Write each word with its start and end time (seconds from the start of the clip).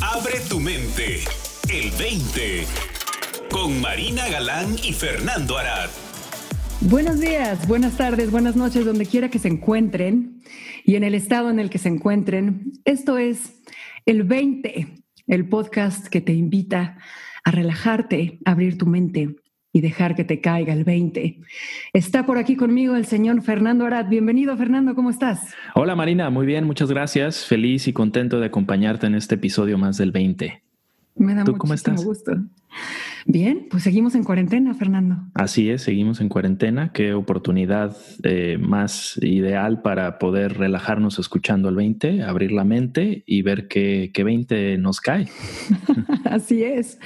Abre 0.00 0.40
tu 0.48 0.60
mente. 0.60 1.24
El 1.68 1.90
20. 1.98 2.64
Con 3.50 3.80
Marina 3.80 4.28
Galán 4.28 4.76
y 4.82 4.92
Fernando 4.92 5.56
Arad. 5.56 5.88
Buenos 6.82 7.18
días, 7.18 7.66
buenas 7.66 7.96
tardes, 7.96 8.30
buenas 8.30 8.54
noches, 8.54 8.84
donde 8.84 9.06
quiera 9.06 9.28
que 9.30 9.38
se 9.38 9.48
encuentren 9.48 10.42
y 10.84 10.96
en 10.96 11.04
el 11.04 11.14
estado 11.14 11.50
en 11.50 11.58
el 11.58 11.70
que 11.70 11.78
se 11.78 11.88
encuentren. 11.88 12.72
Esto 12.84 13.18
es 13.18 13.60
el 14.06 14.22
20, 14.22 14.86
el 15.26 15.48
podcast 15.48 16.06
que 16.06 16.20
te 16.20 16.32
invita 16.32 16.98
a 17.44 17.50
relajarte, 17.50 18.38
abrir 18.44 18.78
tu 18.78 18.86
mente 18.86 19.36
y 19.78 19.80
dejar 19.80 20.14
que 20.14 20.24
te 20.24 20.40
caiga 20.40 20.72
el 20.72 20.84
20. 20.84 21.38
Está 21.92 22.26
por 22.26 22.36
aquí 22.36 22.56
conmigo 22.56 22.96
el 22.96 23.06
señor 23.06 23.40
Fernando 23.42 23.86
Arad. 23.86 24.08
Bienvenido, 24.08 24.56
Fernando, 24.56 24.94
¿cómo 24.94 25.10
estás? 25.10 25.54
Hola, 25.74 25.94
Marina, 25.94 26.30
muy 26.30 26.46
bien, 26.46 26.64
muchas 26.64 26.90
gracias. 26.90 27.46
Feliz 27.46 27.86
y 27.88 27.92
contento 27.92 28.40
de 28.40 28.46
acompañarte 28.46 29.06
en 29.06 29.14
este 29.14 29.36
episodio 29.36 29.78
más 29.78 29.96
del 29.96 30.10
20. 30.10 30.67
Me 31.18 31.34
da 31.34 31.44
¿Tú 31.44 31.56
cómo 31.56 31.74
estás? 31.74 32.04
gusto. 32.04 32.32
Bien, 33.26 33.66
pues 33.70 33.82
seguimos 33.82 34.14
en 34.14 34.24
cuarentena, 34.24 34.72
Fernando. 34.74 35.16
Así 35.34 35.68
es, 35.68 35.82
seguimos 35.82 36.20
en 36.20 36.28
cuarentena. 36.28 36.92
Qué 36.92 37.12
oportunidad 37.12 37.96
eh, 38.22 38.56
más 38.58 39.18
ideal 39.20 39.82
para 39.82 40.18
poder 40.18 40.56
relajarnos 40.56 41.18
escuchando 41.18 41.68
el 41.68 41.74
20, 41.74 42.22
abrir 42.22 42.52
la 42.52 42.64
mente 42.64 43.24
y 43.26 43.42
ver 43.42 43.68
qué, 43.68 44.10
qué 44.14 44.24
20 44.24 44.78
nos 44.78 45.00
cae. 45.00 45.28
Así 46.24 46.62
es. 46.62 46.98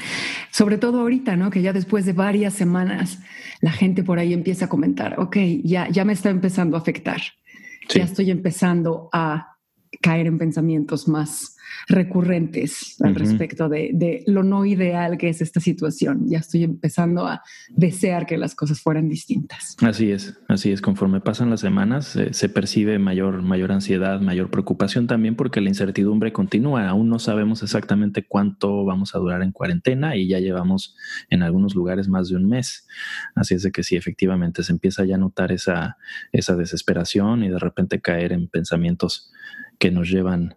Sobre 0.51 0.79
todo 0.79 1.01
ahorita, 1.01 1.37
¿no? 1.37 1.51
Que 1.51 1.63
ya 1.63 1.73
después 1.73 2.07
de 2.07 2.13
varias 2.13 2.55
semanas 2.55 3.19
la 3.61 3.73
gente 3.73 4.05
por 4.05 4.19
ahí 4.19 4.33
empieza 4.33 4.67
a 4.67 4.69
comentar, 4.69 5.19
ok, 5.19 5.37
ya, 5.65 5.89
ya 5.89 6.05
me 6.05 6.13
está 6.13 6.31
empezando 6.31 6.77
a 6.77 6.81
afectar. 6.81 7.21
Ya 7.89 8.05
estoy 8.05 8.31
empezando 8.31 9.09
a 9.13 9.57
caer 10.01 10.27
en 10.27 10.39
pensamientos 10.39 11.09
más 11.09 11.57
recurrentes 11.89 12.97
al 13.03 13.15
respecto 13.15 13.69
de, 13.69 14.23
lo 14.27 14.43
no 14.43 14.65
ideal 14.65 15.19
que 15.19 15.29
es 15.29 15.41
esta 15.41 15.61
situación. 15.61 16.29
Ya 16.29 16.39
estoy 16.39 16.65
empezando 16.65 17.27
a 17.27 17.43
desear 17.71 18.27
que 18.27 18.37
las 18.37 18.55
cosas 18.55 18.81
fueran 18.81 19.09
distintas. 19.09 19.77
Así 19.83 20.11
es, 20.11 20.39
así 20.49 20.73
es. 20.73 20.81
Conforme 20.81 21.21
pasan 21.21 21.51
las 21.51 21.61
semanas, 21.61 22.17
eh, 22.17 22.33
se 22.33 22.49
percibe 22.49 22.99
mayor, 22.99 23.43
mayor 23.43 23.73
ansiedad, 23.73 24.21
mayor 24.21 24.51
preocupación 24.51 25.07
también 25.07 25.37
porque 25.37 25.61
la 25.61 25.69
incertidumbre 25.69 26.33
continúa. 26.33 26.89
Aún 26.89 27.09
no 27.09 27.19
sabemos 27.19 27.63
exactamente 27.63 28.25
cuánto 28.27 28.85
vamos 28.85 29.15
a 29.15 29.19
durar 29.19 29.43
en 29.43 29.53
cuarentena 29.53 30.17
y 30.17 30.29
ya 30.29 30.39
llevamos 30.39 30.97
en 31.31 31.43
algunos 31.43 31.75
lugares 31.75 32.09
más 32.09 32.29
de 32.29 32.37
un 32.37 32.49
mes. 32.49 32.87
Así 33.35 33.55
es 33.55 33.63
de 33.63 33.73
que 33.73 33.83
sí, 33.83 33.97
efectivamente 33.97 34.63
se 34.63 34.73
empieza 34.73 35.05
ya 35.05 35.17
a 35.17 35.19
notar 35.19 35.53
esa, 35.53 35.97
esa 36.33 36.57
desesperación 36.57 37.45
y 37.45 37.49
de 37.49 37.59
repente 37.59 38.01
caer 38.01 38.33
en 38.33 38.49
pensamientos 38.49 39.33
que 39.79 39.91
nos 39.91 40.11
llevan 40.11 40.55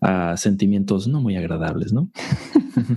a 0.00 0.36
sentimientos 0.36 1.08
no 1.08 1.20
muy 1.20 1.36
agradables, 1.36 1.92
¿no? 1.92 2.10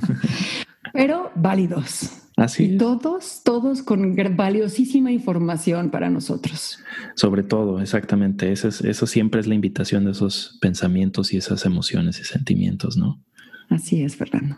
Pero 0.94 1.31
válidos. 1.35 2.21
Así. 2.38 2.66
Y 2.66 2.77
todos, 2.77 3.41
todos 3.45 3.81
con 3.81 4.16
valiosísima 4.35 5.11
información 5.11 5.89
para 5.89 6.09
nosotros. 6.09 6.80
Sobre 7.16 7.43
todo, 7.43 7.80
exactamente. 7.80 8.52
Eso, 8.52 8.67
eso 8.67 9.08
siempre 9.08 9.39
es 9.39 9.47
la 9.47 9.55
invitación 9.55 10.03
de 10.05 10.11
esos 10.11 10.58
pensamientos 10.61 11.33
y 11.33 11.38
esas 11.38 11.66
emociones 11.66 12.19
y 12.19 12.25
sentimientos, 12.25 12.97
¿no? 12.97 13.23
Así 13.69 14.03
es, 14.03 14.16
Fernando. 14.16 14.58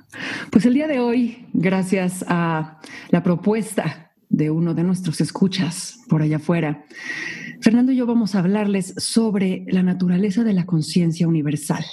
Pues 0.51 0.65
el 0.65 0.73
día 0.73 0.87
de 0.87 0.99
hoy, 0.99 1.45
gracias 1.53 2.25
a 2.27 2.79
la 3.09 3.23
propuesta 3.23 4.06
de 4.37 4.51
uno 4.51 4.75
de 4.75 4.83
nuestros 4.83 5.19
escuchas 5.19 5.99
por 6.07 6.21
allá 6.21 6.37
afuera, 6.37 6.85
Fernando 7.59 7.91
y 7.91 7.95
yo 7.95 8.05
vamos 8.05 8.35
a 8.35 8.39
hablarles 8.39 8.93
sobre 8.97 9.65
la 9.67 9.81
naturaleza 9.81 10.43
de 10.43 10.53
la 10.53 10.67
conciencia 10.67 11.27
universal. 11.27 11.83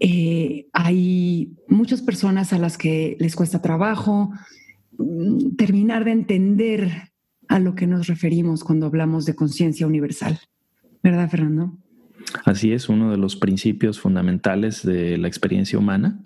Eh, 0.00 0.68
hay 0.72 1.52
muchas 1.68 2.00
personas 2.00 2.52
a 2.52 2.58
las 2.58 2.78
que 2.78 3.16
les 3.20 3.36
cuesta 3.36 3.60
trabajo 3.60 4.32
mm, 4.98 5.56
terminar 5.56 6.04
de 6.04 6.12
entender 6.12 7.12
a 7.48 7.58
lo 7.58 7.74
que 7.74 7.86
nos 7.86 8.06
referimos 8.06 8.64
cuando 8.64 8.86
hablamos 8.86 9.26
de 9.26 9.34
conciencia 9.34 9.86
universal. 9.86 10.40
¿Verdad, 11.02 11.28
Fernando? 11.28 11.76
Así 12.44 12.72
es, 12.72 12.88
uno 12.88 13.10
de 13.10 13.18
los 13.18 13.36
principios 13.36 14.00
fundamentales 14.00 14.84
de 14.84 15.18
la 15.18 15.28
experiencia 15.28 15.78
humana, 15.78 16.18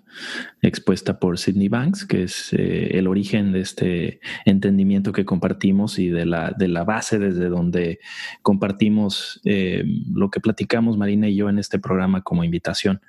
expuesta 0.61 1.19
por 1.19 1.37
Sidney 1.37 1.67
Banks, 1.67 2.05
que 2.05 2.23
es 2.23 2.53
eh, 2.53 2.97
el 2.97 3.07
origen 3.07 3.51
de 3.51 3.59
este 3.59 4.19
entendimiento 4.45 5.11
que 5.11 5.25
compartimos 5.25 5.99
y 5.99 6.07
de 6.07 6.25
la, 6.25 6.53
de 6.57 6.69
la 6.69 6.83
base 6.83 7.19
desde 7.19 7.49
donde 7.49 7.99
compartimos 8.41 9.41
eh, 9.45 9.83
lo 10.11 10.31
que 10.31 10.39
platicamos 10.39 10.97
Marina 10.97 11.27
y 11.27 11.35
yo 11.35 11.49
en 11.49 11.59
este 11.59 11.77
programa 11.77 12.21
como 12.21 12.43
invitación. 12.43 13.01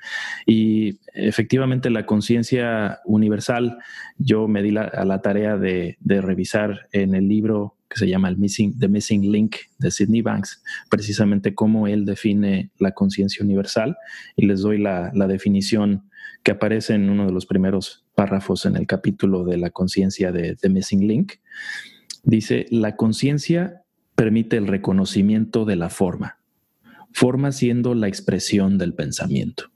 Y 0.44 0.99
efectivamente 1.15 1.91
la 1.91 2.05
conciencia 2.05 3.00
universal, 3.05 3.78
yo 4.19 4.49
me 4.49 4.62
di 4.62 4.76
a 4.76 5.05
la 5.05 5.22
tarea 5.22 5.56
de, 5.56 5.97
de 6.00 6.20
revisar 6.20 6.88
en 6.93 7.15
el 7.15 7.28
libro 7.28 7.78
que 7.88 7.99
se 7.99 8.09
llama 8.09 8.28
el 8.28 8.37
Missing, 8.37 8.78
The 8.78 8.88
Missing 8.88 9.32
Link 9.32 9.56
de 9.78 9.91
Sidney 9.91 10.22
Banks, 10.22 10.62
precisamente 10.91 11.54
cómo 11.54 11.87
él 11.87 12.04
define 12.04 12.71
la 12.78 12.93
conciencia 12.93 13.44
universal 13.44 13.97
y 14.37 14.47
les 14.47 14.60
doy 14.60 14.78
la, 14.78 15.10
definición 15.28 16.09
que 16.43 16.53
aparece 16.53 16.94
en 16.94 17.09
uno 17.09 17.26
de 17.26 17.32
los 17.32 17.47
primeros 17.47 18.04
párrafos 18.15 18.66
en 18.66 18.76
el 18.76 18.87
capítulo 18.87 19.44
de 19.44 19.56
la 19.56 19.71
conciencia 19.71 20.32
de 20.32 20.56
The 20.56 20.69
Missing 20.69 21.06
Link. 21.06 21.32
Dice, 22.22 22.66
la 22.71 22.97
conciencia 22.97 23.82
permite 24.15 24.56
el 24.56 24.66
reconocimiento 24.66 25.65
de 25.65 25.76
la 25.76 25.91
forma, 25.91 26.38
forma 27.12 27.53
siendo 27.53 27.94
la 27.94 28.09
expresión 28.09 28.78
del 28.78 28.94
pensamiento. 28.94 29.70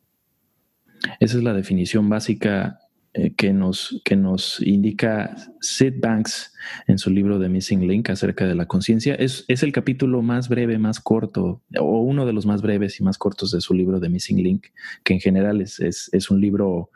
Esa 1.21 1.39
es 1.39 1.43
la 1.43 1.53
definición 1.53 2.09
básica 2.09 2.79
eh, 3.15 3.35
que, 3.35 3.53
nos, 3.53 4.01
que 4.07 4.17
nos 4.17 4.59
indica 4.63 5.37
Sid 5.61 5.95
Banks 6.01 6.55
en 6.87 6.97
su 6.97 7.11
libro 7.11 7.39
The 7.39 7.51
Missing 7.51 7.87
Link 7.87 8.09
acerca 8.09 8.47
de 8.47 8.55
la 8.55 8.65
conciencia. 8.65 9.15
Es, 9.15 9.45
es, 9.49 9.63
el 9.63 9.71
capítulo 9.71 10.23
más 10.23 10.49
breve, 10.49 10.79
más 10.79 10.99
corto, 10.99 11.61
o 11.79 12.01
uno 12.01 12.25
de 12.25 12.33
los 12.33 12.47
más 12.47 12.63
breves 12.63 12.99
y 13.01 13.05
más 13.05 13.19
cortos 13.19 13.51
de 13.51 13.61
su 13.61 13.75
libro 13.75 14.01
The 14.01 14.09
Missing 14.09 14.43
Link, 14.43 14.67
que 15.05 15.13
en 15.13 15.21
general 15.21 15.61
es, 15.61 15.79
es, 15.81 16.09
es 16.13 16.31
un 16.31 16.41
libro 16.41 16.89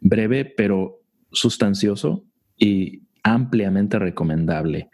breve, 0.00 0.44
pero 0.44 1.02
sustancioso 1.30 2.24
y 2.58 3.02
ampliamente 3.22 4.00
recomendable. 4.00 4.90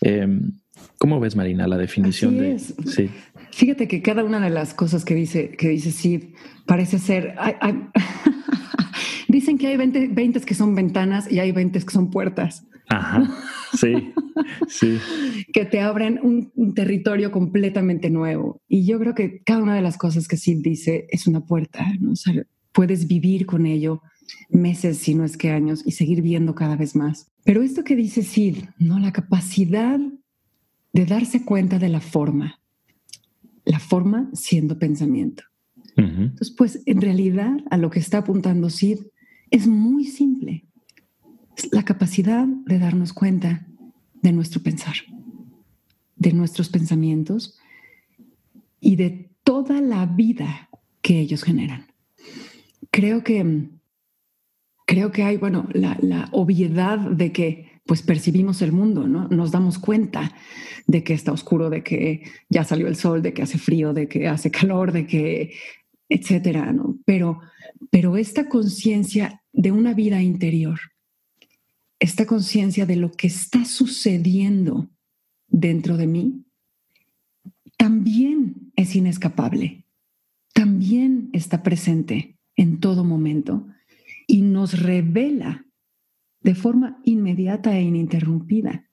Em, 0.00 0.52
¿Cómo 0.98 1.18
ves, 1.18 1.34
Marina, 1.34 1.66
la 1.66 1.76
definición 1.76 2.38
de... 2.38 2.58
Sí. 2.60 3.10
Fíjate 3.50 3.88
que 3.88 4.00
cada 4.00 4.22
una 4.22 4.38
de 4.38 4.50
las 4.50 4.74
cosas 4.74 5.04
que 5.04 5.16
dice, 5.16 5.50
que 5.50 5.70
dice 5.70 5.90
Sid 5.90 6.34
parece 6.66 7.00
ser... 7.00 7.34
que 9.64 9.70
hay 9.70 10.08
20, 10.08 10.40
que 10.42 10.54
son 10.54 10.74
ventanas 10.74 11.30
y 11.30 11.38
hay 11.38 11.50
20 11.50 11.80
que 11.80 11.90
son 11.90 12.10
puertas. 12.10 12.66
Ajá, 12.88 13.26
sí, 13.72 14.12
sí. 14.68 14.98
que 15.54 15.64
te 15.64 15.80
abren 15.80 16.20
un, 16.22 16.74
territorio 16.74 17.32
completamente 17.32 18.10
nuevo. 18.10 18.60
Y 18.68 18.84
yo 18.84 18.98
creo 18.98 19.14
que 19.14 19.42
cada 19.42 19.62
una 19.62 19.74
de 19.74 19.80
las 19.80 19.96
cosas 19.96 20.28
que 20.28 20.36
Sid 20.36 20.58
dice 20.60 21.06
es 21.08 21.26
una 21.26 21.46
puerta, 21.46 21.86
¿no? 21.98 22.12
O 22.12 22.16
sea, 22.16 22.34
puedes 22.72 23.06
vivir 23.06 23.46
con 23.46 23.64
ello 23.64 24.02
meses, 24.50 24.98
si 24.98 25.14
no 25.14 25.24
es 25.24 25.38
que 25.38 25.50
años, 25.50 25.82
y 25.86 25.92
seguir 25.92 26.20
viendo 26.20 26.54
cada 26.54 26.76
vez 26.76 26.94
más. 26.94 27.32
Pero 27.44 27.62
esto 27.62 27.84
que 27.84 27.96
dice 27.96 28.22
Sid, 28.22 28.64
¿no? 28.78 28.98
La 28.98 29.12
capacidad 29.12 29.98
de 30.92 31.06
darse 31.06 31.44
cuenta 31.44 31.78
de 31.78 31.88
la 31.88 32.00
forma, 32.00 32.60
la 33.64 33.78
forma 33.78 34.28
siendo 34.34 34.78
pensamiento. 34.78 35.44
Entonces, 35.96 36.50
pues 36.50 36.82
en 36.86 37.00
realidad 37.00 37.56
a 37.70 37.76
lo 37.76 37.88
que 37.88 38.00
está 38.00 38.18
apuntando 38.18 38.68
Sid 38.68 38.98
es 39.54 39.68
muy 39.68 40.04
simple. 40.04 40.64
Es 41.56 41.72
la 41.72 41.84
capacidad 41.84 42.44
de 42.44 42.80
darnos 42.80 43.12
cuenta 43.12 43.64
de 44.20 44.32
nuestro 44.32 44.60
pensar, 44.60 44.96
de 46.16 46.32
nuestros 46.32 46.68
pensamientos 46.68 47.56
y 48.80 48.96
de 48.96 49.30
toda 49.44 49.80
la 49.80 50.06
vida 50.06 50.70
que 51.02 51.20
ellos 51.20 51.44
generan. 51.44 51.86
Creo 52.90 53.22
que, 53.22 53.68
creo 54.86 55.12
que 55.12 55.22
hay, 55.22 55.36
bueno, 55.36 55.68
la, 55.72 55.98
la 56.02 56.28
obviedad 56.32 56.98
de 56.98 57.30
que 57.30 57.80
pues 57.86 58.02
percibimos 58.02 58.60
el 58.60 58.72
mundo, 58.72 59.06
¿no? 59.06 59.28
Nos 59.28 59.52
damos 59.52 59.78
cuenta 59.78 60.32
de 60.88 61.04
que 61.04 61.14
está 61.14 61.30
oscuro, 61.30 61.70
de 61.70 61.84
que 61.84 62.24
ya 62.48 62.64
salió 62.64 62.88
el 62.88 62.96
sol, 62.96 63.22
de 63.22 63.32
que 63.32 63.42
hace 63.42 63.58
frío, 63.58 63.92
de 63.92 64.08
que 64.08 64.26
hace 64.26 64.50
calor, 64.50 64.90
de 64.90 65.06
que, 65.06 65.52
etcétera, 66.08 66.72
¿no? 66.72 66.98
Pero, 67.04 67.40
pero 67.90 68.16
esta 68.16 68.48
conciencia 68.48 69.42
de 69.52 69.72
una 69.72 69.94
vida 69.94 70.22
interior, 70.22 70.78
esta 71.98 72.26
conciencia 72.26 72.86
de 72.86 72.96
lo 72.96 73.12
que 73.12 73.28
está 73.28 73.64
sucediendo 73.64 74.90
dentro 75.48 75.96
de 75.96 76.06
mí, 76.06 76.44
también 77.76 78.72
es 78.76 78.94
inescapable, 78.94 79.86
también 80.52 81.30
está 81.32 81.62
presente 81.62 82.38
en 82.56 82.80
todo 82.80 83.04
momento 83.04 83.66
y 84.26 84.42
nos 84.42 84.80
revela 84.80 85.66
de 86.40 86.54
forma 86.54 87.00
inmediata 87.04 87.76
e 87.76 87.82
ininterrumpida 87.82 88.88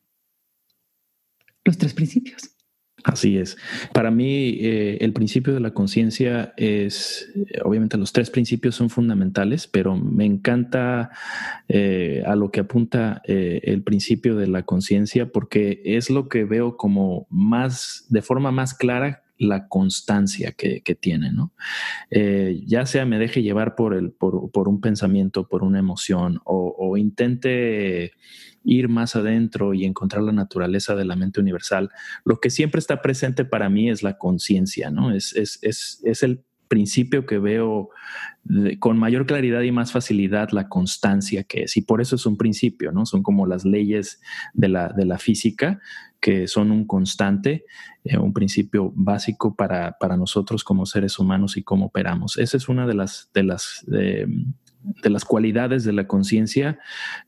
los 1.63 1.77
tres 1.77 1.93
principios. 1.93 2.55
Así 3.03 3.37
es. 3.37 3.57
Para 3.93 4.11
mí, 4.11 4.57
eh, 4.61 4.99
el 5.01 5.13
principio 5.13 5.53
de 5.53 5.59
la 5.59 5.71
conciencia 5.71 6.53
es, 6.57 7.31
eh, 7.35 7.59
obviamente 7.63 7.97
los 7.97 8.13
tres 8.13 8.29
principios 8.29 8.75
son 8.75 8.89
fundamentales, 8.89 9.67
pero 9.67 9.95
me 9.95 10.25
encanta 10.25 11.09
eh, 11.67 12.23
a 12.25 12.35
lo 12.35 12.51
que 12.51 12.59
apunta 12.59 13.21
el 13.25 13.81
principio 13.83 14.35
de 14.35 14.47
la 14.47 14.63
conciencia 14.63 15.31
porque 15.31 15.81
es 15.83 16.09
lo 16.09 16.29
que 16.29 16.43
veo 16.43 16.77
como 16.77 17.27
más, 17.29 18.05
de 18.09 18.21
forma 18.21 18.51
más 18.51 18.73
clara, 18.73 19.23
la 19.41 19.67
constancia 19.67 20.51
que, 20.51 20.81
tiene, 20.99 21.31
¿no? 21.31 21.53
ya 22.65 22.85
sea 22.85 23.05
me 23.05 23.17
deje 23.17 23.41
llevar 23.41 23.75
por, 23.75 23.93
el, 23.93 24.11
por, 24.11 24.67
un 24.67 24.81
pensamiento, 24.81 25.47
por 25.47 25.63
una 25.63 25.79
emoción 25.79 26.39
o, 26.45 26.95
intente 26.97 28.11
ir 28.63 28.89
más 28.89 29.15
adentro 29.15 29.73
y 29.73 29.85
encontrar 29.85 30.21
la 30.23 30.31
naturaleza 30.31 30.95
de 30.95 31.05
la 31.05 31.15
mente 31.15 31.39
universal, 31.39 31.89
lo 32.23 32.39
que 32.39 32.51
siempre 32.51 32.79
está 32.79 33.01
presente 33.01 33.45
para 33.45 33.69
mí 33.69 33.89
es 33.89 34.03
la 34.03 34.17
conciencia, 34.17 34.91
¿no? 34.91 35.11
Es, 35.13 35.33
el 36.21 36.43
principio 36.71 37.25
que 37.25 37.37
veo 37.37 37.89
con 38.79 38.97
mayor 38.97 39.25
claridad 39.25 39.61
y 39.61 39.73
más 39.73 39.91
facilidad 39.91 40.51
la 40.51 40.69
constancia 40.69 41.43
que 41.43 41.63
es. 41.63 41.75
Y 41.75 41.81
por 41.81 41.99
eso 41.99 42.15
es 42.15 42.25
un 42.25 42.37
principio, 42.37 42.93
¿no? 42.93 43.05
Son 43.05 43.23
como 43.23 43.45
las 43.45 43.65
leyes 43.65 44.21
de 44.53 44.69
la, 44.69 44.87
de 44.87 45.05
la 45.05 45.19
física 45.19 45.81
que 46.21 46.47
son 46.47 46.71
un 46.71 46.85
constante, 46.85 47.65
eh, 48.05 48.17
un 48.17 48.31
principio 48.31 48.93
básico 48.95 49.55
para, 49.55 49.97
para, 49.99 50.15
nosotros 50.15 50.63
como 50.63 50.85
seres 50.85 51.19
humanos 51.19 51.57
y 51.57 51.63
cómo 51.63 51.87
operamos. 51.87 52.37
Esa 52.37 52.57
es 52.57 52.69
una 52.69 52.87
de 52.87 52.93
las, 52.93 53.29
de 53.33 53.43
las 53.43 53.85
de 53.85 55.09
las 55.09 55.25
cualidades 55.25 55.83
de 55.83 55.93
la 55.93 56.07
conciencia 56.07 56.79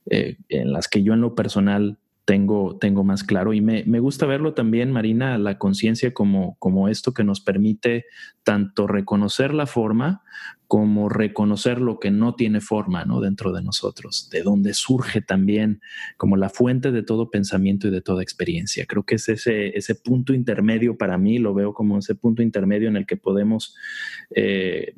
eh, 0.10 0.38
en 0.50 0.74
las 0.74 0.88
que 0.88 1.04
yo 1.04 1.14
en 1.14 1.22
lo 1.22 1.36
personal 1.36 2.00
tengo, 2.26 2.78
tengo 2.80 3.04
más 3.04 3.24
claro. 3.24 3.54
Y 3.54 3.62
me, 3.62 4.00
gusta 4.00 4.26
verlo 4.26 4.54
también, 4.54 4.92
Marina, 4.92 5.38
la 5.38 5.58
conciencia 5.58 6.14
como, 6.14 6.56
como 6.58 6.88
esto 6.88 7.14
que 7.14 7.24
nos 7.24 7.42
permite 7.42 8.06
tanto 8.44 8.88
reconocer 8.88 9.54
la 9.54 9.66
forma 9.66 10.24
como 10.68 11.08
reconocer 11.08 11.80
lo 11.80 12.00
que 12.00 12.10
no 12.10 12.34
tiene 12.34 12.60
forma 12.60 13.06
¿no? 13.06 13.22
dentro 13.22 13.52
de 13.52 13.62
nosotros, 13.62 14.30
de 14.32 14.42
donde 14.42 14.74
surge 14.74 15.22
también 15.22 15.82
como 16.18 16.36
la 16.36 16.50
fuente 16.50 16.92
de 16.92 17.04
todo 17.04 17.30
pensamiento 17.30 17.88
y 17.88 17.92
de 17.92 18.02
toda 18.02 18.24
experiencia. 18.24 18.86
Creo 18.88 19.04
que 19.04 19.16
es 19.16 19.30
ese, 19.30 19.78
ese 19.78 19.94
punto 19.94 20.34
intermedio 20.34 20.98
para 20.98 21.20
mí, 21.20 21.38
lo 21.38 21.54
veo 21.54 21.74
como 21.74 22.00
ese 22.00 22.16
punto 22.16 22.42
intermedio 22.42 22.88
en 22.88 22.96
el 22.96 23.06
que 23.06 23.18
podemos 23.18 23.76
eh, 24.34 24.96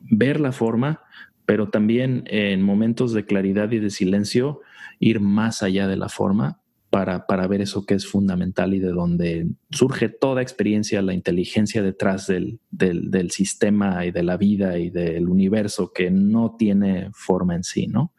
ver 0.00 0.38
la 0.38 0.52
forma, 0.52 1.02
pero 1.46 1.70
también 1.70 2.24
en 2.26 2.60
momentos 2.60 3.14
de 3.14 3.24
claridad 3.24 3.70
y 3.72 3.78
de 3.78 3.90
silencio, 3.90 4.60
ir 4.98 5.20
más 5.20 5.62
allá 5.62 5.86
de 5.88 5.96
la 5.96 6.08
forma 6.08 6.60
para, 6.90 7.26
para, 7.26 7.46
ver 7.46 7.60
eso 7.60 7.84
que 7.84 7.94
es 7.94 8.06
fundamental 8.06 8.72
y 8.72 8.78
de 8.78 8.88
donde 8.88 9.48
surge 9.70 10.08
toda 10.08 10.40
experiencia, 10.40 11.02
la 11.02 11.14
inteligencia 11.14 11.82
detrás 11.82 12.26
del, 12.26 12.60
del, 12.70 13.30
sistema 13.30 14.06
y 14.06 14.12
de 14.12 14.22
la 14.22 14.36
vida 14.36 14.78
y 14.78 14.90
del 14.90 15.28
universo 15.28 15.92
que 15.92 16.10
no 16.10 16.54
tiene 16.56 17.10
forma 17.12 17.54
en 17.54 17.64
sí, 17.64 17.86
¿no? 17.86 18.12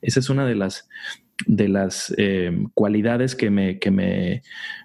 Esa 0.00 0.20
es 0.20 0.30
una 0.30 0.46
de 0.46 0.54
las, 0.54 0.88
de 1.46 1.68
las 1.68 2.14
eh, 2.16 2.52
cualidades 2.74 3.34
que 3.34 3.50
me, 3.50 3.78
que, 3.78 3.90
me, 3.90 4.42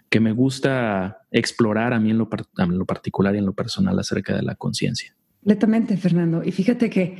que 0.10 0.20
me 0.20 0.32
gusta 0.32 1.20
explorar 1.32 1.94
a 1.94 2.00
mí 2.00 2.10
en 2.10 2.18
lo, 2.18 2.30
en 2.58 2.78
lo 2.78 2.86
particular 2.86 3.36
y 3.36 3.38
en 3.38 3.46
lo 3.46 3.54
personal 3.54 3.98
acerca 4.00 4.36
de 4.36 4.42
la 4.42 4.56
conciencia. 4.56 5.16
Completamente, 5.40 5.96
Fernando. 5.96 6.44
Y 6.44 6.52
fíjate 6.52 6.90
que 6.90 7.18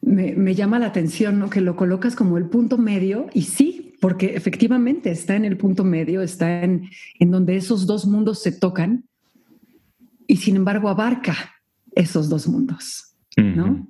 me, 0.00 0.54
llama 0.54 0.78
la 0.78 0.86
atención 0.86 1.38
¿no? 1.38 1.50
que 1.50 1.60
lo 1.60 1.76
colocas 1.76 2.14
como 2.14 2.38
el 2.38 2.46
punto 2.46 2.78
medio 2.78 3.26
y 3.34 3.42
sí, 3.42 3.94
porque 4.00 4.36
efectivamente 4.36 5.10
está 5.10 5.36
en 5.36 5.44
el 5.44 5.56
punto 5.56 5.84
medio, 5.84 6.22
está 6.22 6.62
en, 6.62 6.88
en 7.18 7.30
donde 7.30 7.56
esos 7.56 7.86
dos 7.86 8.06
mundos 8.06 8.42
se 8.42 8.52
tocan 8.52 9.04
y 10.26 10.36
sin 10.36 10.56
embargo 10.56 10.88
abarca 10.88 11.54
esos 11.94 12.28
dos 12.28 12.46
mundos. 12.46 13.14
¿no? 13.36 13.86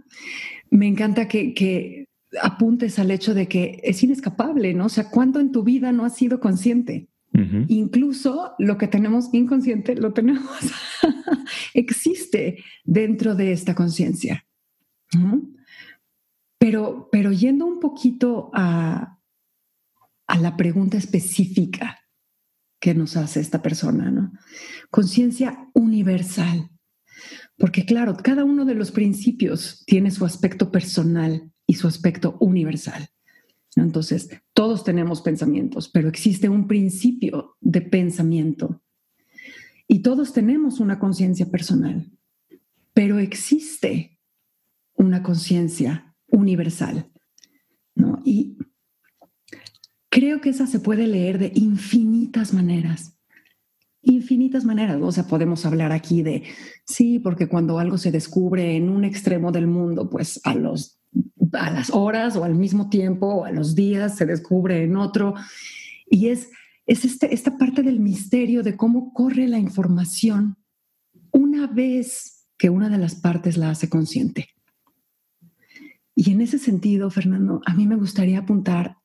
Me 0.70 0.88
encanta 0.88 1.28
que, 1.28 1.54
que, 1.54 2.06
apuntes 2.42 2.98
al 2.98 3.10
hecho 3.10 3.34
de 3.34 3.48
que 3.48 3.80
es 3.82 4.02
inescapable, 4.02 4.74
¿no? 4.74 4.86
O 4.86 4.88
sea, 4.88 5.10
¿cuánto 5.10 5.40
en 5.40 5.52
tu 5.52 5.62
vida 5.62 5.92
no 5.92 6.04
has 6.04 6.16
sido 6.16 6.40
consciente? 6.40 7.08
Incluso 7.68 8.54
lo 8.58 8.78
que 8.78 8.88
tenemos 8.88 9.28
inconsciente 9.34 9.94
lo 9.94 10.14
tenemos, 10.14 10.48
existe 11.74 12.64
dentro 12.82 13.34
de 13.34 13.52
esta 13.52 13.74
conciencia. 13.74 14.46
Pero, 16.66 17.08
pero 17.12 17.30
yendo 17.30 17.64
un 17.64 17.78
poquito 17.78 18.50
a, 18.52 19.20
a 20.26 20.38
la 20.38 20.56
pregunta 20.56 20.96
específica 20.96 22.00
que 22.80 22.92
nos 22.92 23.16
hace 23.16 23.38
esta 23.38 23.62
persona, 23.62 24.10
¿no? 24.10 24.32
Conciencia 24.90 25.70
universal. 25.74 26.68
Porque 27.56 27.84
claro, 27.86 28.16
cada 28.16 28.42
uno 28.42 28.64
de 28.64 28.74
los 28.74 28.90
principios 28.90 29.84
tiene 29.86 30.10
su 30.10 30.24
aspecto 30.24 30.72
personal 30.72 31.52
y 31.68 31.74
su 31.74 31.86
aspecto 31.86 32.36
universal. 32.40 33.10
Entonces, 33.76 34.28
todos 34.52 34.82
tenemos 34.82 35.22
pensamientos, 35.22 35.88
pero 35.88 36.08
existe 36.08 36.48
un 36.48 36.66
principio 36.66 37.56
de 37.60 37.80
pensamiento. 37.82 38.82
Y 39.86 40.00
todos 40.00 40.32
tenemos 40.32 40.80
una 40.80 40.98
conciencia 40.98 41.46
personal, 41.46 42.10
pero 42.92 43.20
existe 43.20 44.18
una 44.96 45.22
conciencia 45.22 46.05
universal. 46.28 47.10
¿no? 47.94 48.20
Y 48.24 48.58
creo 50.08 50.40
que 50.40 50.50
esa 50.50 50.66
se 50.66 50.80
puede 50.80 51.06
leer 51.06 51.38
de 51.38 51.52
infinitas 51.54 52.52
maneras. 52.52 53.18
Infinitas 54.02 54.64
maneras. 54.64 54.98
O 55.02 55.12
sea, 55.12 55.26
podemos 55.26 55.66
hablar 55.66 55.92
aquí 55.92 56.22
de, 56.22 56.44
sí, 56.84 57.18
porque 57.18 57.48
cuando 57.48 57.78
algo 57.78 57.98
se 57.98 58.12
descubre 58.12 58.76
en 58.76 58.88
un 58.88 59.04
extremo 59.04 59.50
del 59.52 59.66
mundo, 59.66 60.08
pues 60.08 60.40
a 60.44 60.54
los 60.54 61.00
a 61.52 61.70
las 61.70 61.90
horas 61.90 62.36
o 62.36 62.44
al 62.44 62.54
mismo 62.54 62.88
tiempo 62.88 63.44
a 63.44 63.50
los 63.50 63.74
días 63.74 64.16
se 64.16 64.26
descubre 64.26 64.84
en 64.84 64.96
otro. 64.96 65.34
Y 66.08 66.28
es, 66.28 66.50
es 66.86 67.04
este, 67.04 67.32
esta 67.34 67.56
parte 67.56 67.82
del 67.82 68.00
misterio 68.00 68.62
de 68.62 68.76
cómo 68.76 69.12
corre 69.12 69.48
la 69.48 69.58
información 69.58 70.56
una 71.32 71.66
vez 71.66 72.46
que 72.58 72.70
una 72.70 72.88
de 72.88 72.98
las 72.98 73.14
partes 73.14 73.56
la 73.56 73.70
hace 73.70 73.88
consciente. 73.88 74.48
Y 76.18 76.32
en 76.32 76.40
ese 76.40 76.58
sentido, 76.58 77.10
Fernando, 77.10 77.60
a 77.66 77.74
mí 77.74 77.86
me 77.86 77.94
gustaría 77.94 78.38
apuntar 78.38 78.96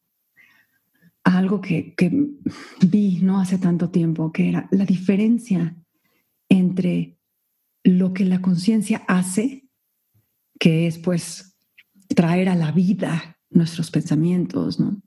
a 1.26 1.38
algo 1.38 1.60
que, 1.60 1.94
que 1.94 2.10
vi 2.82 3.20
no 3.22 3.42
hace 3.42 3.58
tanto 3.58 3.90
tiempo, 3.90 4.32
que 4.32 4.48
era 4.48 4.70
la 4.72 4.86
diferencia 4.86 5.76
entre 6.48 7.20
lo 7.84 8.14
que 8.14 8.24
la 8.24 8.42
conciencia 8.42 9.04
hace, 9.10 9.68
que 10.58 10.88
es 10.88 11.00
pues 11.00 11.58
traer 12.16 12.48
a 12.48 12.56
la 12.56 12.72
vida 12.72 13.38
nuestros 13.50 13.92
pensamientos, 13.92 14.80
¿no? 14.80 15.02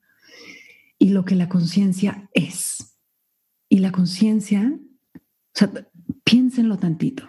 Y 0.99 1.08
lo 1.08 1.25
que 1.25 1.34
la 1.34 1.49
conciencia 1.49 2.28
es. 2.34 2.99
Y 3.70 3.78
la 3.78 3.92
conciencia, 3.92 4.78
o 5.61 5.68
piénsenlo 6.23 6.76
tantito. 6.76 7.26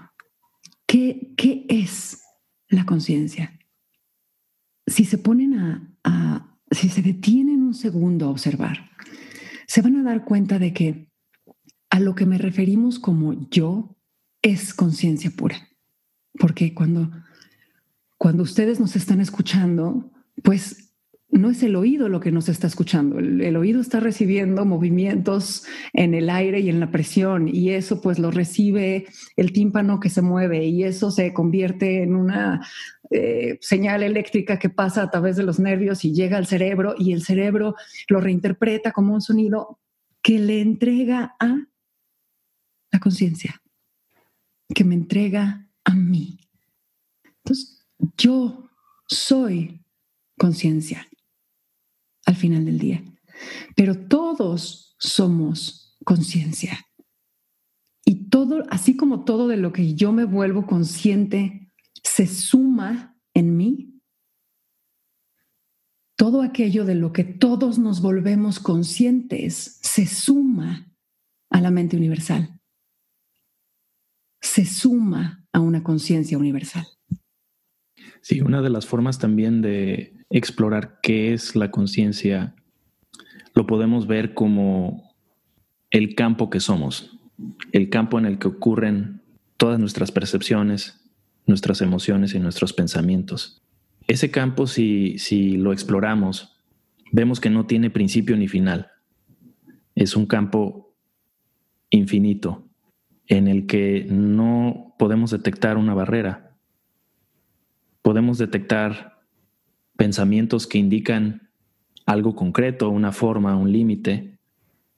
¿Qué, 0.86 1.34
qué 1.38 1.66
es 1.70 2.22
la 2.68 2.86
conciencia? 2.86 3.58
Si 4.88 5.06
se 5.06 5.18
ponen 5.18 5.54
a, 5.56 5.96
a, 6.04 6.58
si 6.72 6.90
se 6.90 7.02
detienen 7.02 7.62
un 7.62 7.74
segundo 7.74 8.26
a 8.26 8.30
observar, 8.30 8.92
se 9.68 9.82
van 9.82 9.96
a 9.96 10.04
dar 10.04 10.26
cuenta 10.26 10.60
de 10.60 10.74
que 10.74 11.10
a 11.90 12.00
lo 12.00 12.16
que 12.16 12.26
me 12.26 12.38
referimos 12.38 13.00
como 13.00 13.50
yo 13.50 13.98
es 14.42 14.74
conciencia 14.74 15.32
pura. 15.32 15.58
Porque 16.38 16.74
cuando 16.74 17.12
cuando 18.18 18.44
ustedes 18.44 18.80
nos 18.80 18.96
están 18.96 19.22
escuchando, 19.22 20.12
pues 20.44 20.85
no 21.38 21.50
es 21.50 21.64
el 21.64 21.76
oído 21.76 22.08
lo 22.08 22.20
que 22.20 22.32
nos 22.32 22.50
está 22.50 22.68
escuchando, 22.68 23.20
el, 23.20 23.56
oído 23.58 23.82
está 23.82 24.00
recibiendo 24.00 24.66
movimientos 24.66 25.66
en 25.94 26.14
el 26.14 26.30
aire 26.30 26.60
y 26.60 26.70
en 26.70 26.80
la 26.80 26.92
presión 26.92 27.48
y 27.48 27.72
eso 27.72 28.02
pues 28.02 28.20
lo 28.20 28.32
recibe 28.32 29.08
el 29.36 29.52
tímpano 29.52 30.00
que 30.00 30.10
se 30.10 30.22
mueve 30.22 30.66
y 30.66 30.84
eso 30.84 31.12
se 31.12 31.34
convierte 31.34 32.04
en 32.04 32.16
una 32.16 32.66
eh, 33.12 33.58
señal 33.62 34.04
eléctrica 34.04 34.58
que 34.60 34.70
pasa 34.70 35.04
a 35.04 35.12
través 35.12 35.36
de 35.36 35.44
los 35.44 35.60
nervios 35.60 36.06
y 36.06 36.14
llega 36.14 36.38
al 36.38 36.48
cerebro 36.48 36.96
y 36.98 37.12
el 37.12 37.22
cerebro 37.22 37.76
lo 38.08 38.22
reinterpreta 38.22 38.92
como 38.92 39.14
un 39.14 39.22
sonido 39.22 39.80
que 40.22 40.40
le 40.40 40.62
entrega 40.62 41.36
a 41.40 41.68
la 42.92 43.00
conciencia, 43.00 43.62
que 44.74 44.84
me 44.84 44.96
entrega 44.96 45.68
a 45.84 45.94
mí. 45.94 46.40
Entonces, 47.44 47.86
yo 48.18 48.70
soy 49.08 49.82
conciencia 50.38 51.08
al 52.26 52.36
final 52.36 52.66
del 52.66 52.80
día, 52.80 53.04
pero 53.76 54.08
todos 54.08 54.96
somos 55.00 55.98
conciencia. 56.04 56.86
Y 58.06 58.30
todo, 58.30 58.64
así 58.70 58.96
como 58.96 59.24
todo 59.24 59.48
de 59.48 59.58
lo 59.58 59.74
que 59.74 59.96
yo 59.96 60.12
me 60.12 60.26
vuelvo 60.26 60.68
consciente 60.68 61.72
se 62.04 62.28
suma 62.28 63.18
en 63.34 63.58
mí, 63.58 63.96
todo 66.16 66.42
aquello 66.42 66.86
de 66.86 66.96
lo 66.96 67.12
que 67.12 67.24
todos 67.24 67.78
nos 67.78 68.02
volvemos 68.02 68.60
conscientes 68.60 69.80
se 69.82 70.06
suma 70.06 70.92
a 71.50 71.62
la 71.62 71.72
mente 71.72 71.98
universal. 71.98 72.52
se 74.42 74.66
suma 74.66 75.46
a 75.52 75.60
una 75.60 75.84
conciencia 75.84 76.38
universal. 76.38 76.86
Sí, 78.28 78.42
una 78.42 78.64
de 78.64 78.72
las 78.72 78.88
formas 78.88 79.20
también 79.20 79.62
de 79.62 80.16
explorar 80.32 80.98
qué 81.04 81.32
es 81.32 81.56
la 81.56 81.70
conciencia 81.70 82.56
lo 83.54 83.68
podemos 83.68 84.08
ver 84.08 84.34
como 84.34 85.14
el 85.92 86.16
campo 86.16 86.50
que 86.50 86.60
somos, 86.60 87.20
el 87.72 87.92
campo 87.92 88.18
en 88.18 88.26
el 88.26 88.40
que 88.40 88.48
ocurren 88.48 89.22
todas 89.58 89.78
nuestras 89.80 90.12
percepciones, 90.12 91.08
nuestras 91.46 91.82
emociones 91.82 92.34
y 92.34 92.40
nuestros 92.40 92.74
pensamientos. 92.74 93.62
Ese 94.08 94.32
campo, 94.32 94.66
si, 94.66 95.20
si 95.20 95.58
lo 95.58 95.72
exploramos, 95.72 96.58
vemos 97.12 97.40
que 97.40 97.52
no 97.52 97.68
tiene 97.68 97.92
principio 97.92 98.36
ni 98.38 98.48
final. 98.48 98.88
Es 99.94 100.16
un 100.16 100.26
campo 100.26 100.96
infinito 101.92 102.68
en 103.28 103.48
el 103.48 103.68
que 103.68 104.08
no 104.10 104.96
podemos 104.98 105.30
detectar 105.30 105.78
una 105.78 105.94
barrera. 105.94 106.55
Detectar 108.38 109.20
pensamientos 109.98 110.68
que 110.68 110.78
indican 110.78 111.50
algo 112.06 112.36
concreto, 112.36 112.90
una 112.90 113.12
forma, 113.12 113.56
un 113.56 113.72
límite, 113.72 114.38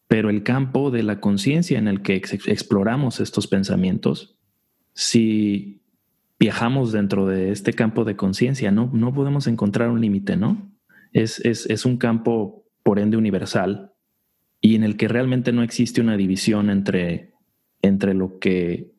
pero 0.08 0.30
el 0.30 0.44
campo 0.44 0.92
de 0.92 1.04
la 1.04 1.20
conciencia 1.20 1.78
en 1.78 1.88
el 1.88 2.02
que 2.02 2.16
exploramos 2.16 3.20
estos 3.20 3.48
pensamientos, 3.48 4.38
si 4.94 5.82
viajamos 6.40 6.92
dentro 6.92 7.26
de 7.26 7.52
este 7.52 7.74
campo 7.74 8.04
de 8.04 8.16
conciencia, 8.16 8.72
no, 8.72 8.90
no 8.94 9.14
podemos 9.14 9.48
encontrar 9.48 9.90
un 9.90 10.02
límite, 10.02 10.38
¿no? 10.38 10.72
Es, 11.14 11.40
es, 11.40 11.86
un 11.86 11.98
campo, 11.98 12.66
por 12.84 13.00
ende, 13.00 13.18
universal 13.18 13.94
y 14.62 14.76
en 14.76 14.84
el 14.84 14.98
que 14.98 15.08
realmente 15.08 15.52
no 15.52 15.64
existe 15.64 16.02
una 16.02 16.18
división 16.18 16.70
entre, 16.70 17.34
entre 17.82 18.14
lo 18.14 18.40
que 18.40 18.92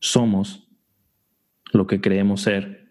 somos, 0.00 0.68
lo 1.72 1.86
que 1.86 2.00
creemos 2.00 2.42
ser 2.42 2.81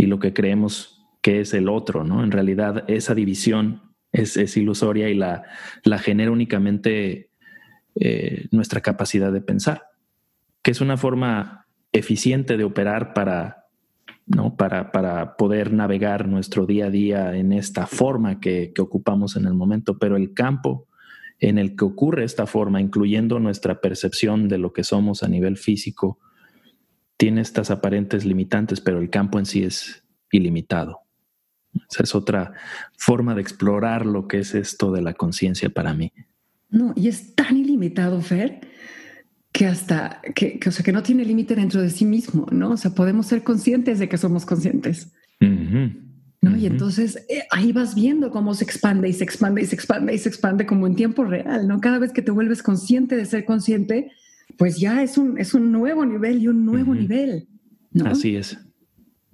y 0.00 0.06
lo 0.06 0.18
que 0.18 0.32
creemos 0.32 1.06
que 1.20 1.40
es 1.40 1.52
el 1.52 1.68
otro, 1.68 2.04
¿no? 2.04 2.24
En 2.24 2.30
realidad, 2.30 2.84
esa 2.88 3.14
división 3.14 3.82
es, 4.12 4.56
ilusoria 4.56 5.10
y 5.10 5.14
la, 5.14 5.44
la 5.84 5.98
genera 5.98 6.30
únicamente 6.30 7.30
eh, 7.96 8.46
nuestra 8.50 8.80
capacidad 8.80 9.30
de 9.30 9.42
pensar, 9.42 9.82
que 10.62 10.70
es 10.70 10.80
una 10.80 10.96
forma 10.96 11.66
eficiente 11.92 12.56
de 12.56 12.64
operar 12.64 13.12
para, 13.12 13.66
¿no? 14.24 14.56
para, 14.56 14.90
para 14.90 15.36
poder 15.36 15.70
navegar 15.70 16.26
nuestro 16.26 16.64
día 16.64 16.86
a 16.86 16.90
día 16.90 17.36
en 17.36 17.52
esta 17.52 17.86
forma 17.86 18.40
que, 18.40 18.72
que 18.74 18.80
ocupamos 18.80 19.36
en 19.36 19.44
el 19.44 19.52
momento, 19.52 19.98
pero 19.98 20.16
el 20.16 20.32
campo 20.32 20.88
en 21.40 21.58
el 21.58 21.76
que 21.76 21.84
ocurre 21.84 22.24
esta 22.24 22.46
forma, 22.46 22.80
incluyendo 22.80 23.38
nuestra 23.38 23.82
percepción 23.82 24.48
de 24.48 24.56
lo 24.56 24.72
que 24.72 24.82
somos 24.82 25.22
a 25.22 25.28
nivel 25.28 25.58
físico, 25.58 26.18
tiene 27.20 27.42
estas 27.42 27.70
aparentes 27.70 28.24
limitantes, 28.24 28.80
pero 28.80 28.98
el 28.98 29.10
campo 29.10 29.38
en 29.38 29.44
sí 29.44 29.62
es 29.62 30.02
ilimitado. 30.32 31.00
Esa 31.90 32.02
es 32.02 32.14
otra 32.14 32.54
forma 32.96 33.34
de 33.34 33.42
explorar 33.42 34.06
lo 34.06 34.26
que 34.26 34.38
es 34.38 34.54
esto 34.54 34.90
de 34.90 35.02
la 35.02 35.12
conciencia 35.12 35.68
para 35.68 35.92
mí. 35.92 36.14
No, 36.70 36.94
y 36.96 37.08
es 37.08 37.34
tan 37.34 37.58
ilimitado, 37.58 38.22
Fer, 38.22 38.62
que 39.52 39.66
hasta 39.66 40.22
que, 40.34 40.58
o 40.66 40.70
sea, 40.70 40.82
que 40.82 40.92
no 40.92 41.02
tiene 41.02 41.26
límite 41.26 41.54
dentro 41.54 41.82
de 41.82 41.90
sí 41.90 42.06
mismo, 42.06 42.46
¿no? 42.52 42.70
O 42.70 42.76
sea, 42.78 42.92
podemos 42.92 43.26
ser 43.26 43.42
conscientes 43.42 43.98
de 43.98 44.08
que 44.08 44.16
somos 44.16 44.46
conscientes. 44.46 45.12
¿no? 45.40 46.56
Y 46.56 46.64
entonces 46.64 47.26
eh, 47.28 47.42
ahí 47.50 47.70
vas 47.72 47.94
viendo 47.94 48.30
cómo 48.30 48.54
se 48.54 48.64
expande 48.64 49.10
y 49.10 49.12
se 49.12 49.24
expande 49.24 49.60
y 49.60 49.66
se 49.66 49.74
expande 49.74 50.14
y 50.14 50.18
se 50.18 50.30
expande 50.30 50.64
como 50.64 50.86
en 50.86 50.96
tiempo 50.96 51.24
real, 51.24 51.68
¿no? 51.68 51.82
Cada 51.82 51.98
vez 51.98 52.14
que 52.14 52.22
te 52.22 52.30
vuelves 52.30 52.62
consciente 52.62 53.14
de 53.14 53.26
ser 53.26 53.44
consciente, 53.44 54.10
pues 54.60 54.76
ya 54.76 55.02
es 55.02 55.16
un, 55.16 55.38
es 55.38 55.54
un 55.54 55.72
nuevo 55.72 56.04
nivel 56.04 56.42
y 56.42 56.48
un 56.48 56.66
nuevo 56.66 56.94
nivel. 56.94 57.48
¿no? 57.92 58.10
Así 58.10 58.36
es. 58.36 58.58